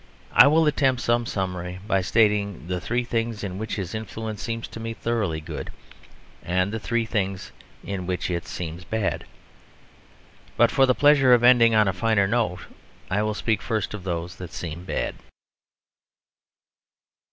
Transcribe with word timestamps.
I 0.33 0.47
will 0.47 0.65
attempt 0.65 1.03
some 1.03 1.27
summary 1.27 1.77
by 1.85 2.01
stating 2.01 2.65
the 2.67 2.81
three 2.81 3.03
things 3.03 3.43
in 3.43 3.59
which 3.59 3.75
his 3.75 3.93
influence 3.93 4.41
seems 4.41 4.67
to 4.69 4.79
me 4.79 4.95
thoroughly 4.95 5.39
good 5.39 5.71
and 6.41 6.71
the 6.71 6.79
three 6.79 7.07
in 7.83 8.07
which 8.07 8.31
it 8.31 8.47
seems 8.47 8.83
bad. 8.83 9.25
But 10.57 10.71
for 10.71 10.87
the 10.87 10.95
pleasure 10.95 11.35
of 11.35 11.43
ending 11.43 11.75
on 11.75 11.85
the 11.85 11.93
finer 11.93 12.25
note 12.25 12.61
I 13.11 13.21
will 13.21 13.35
speak 13.35 13.61
first 13.61 13.93
of 13.93 14.03
those 14.03 14.37
that 14.37 14.53
seem 14.53 14.85
bad. 14.85 15.17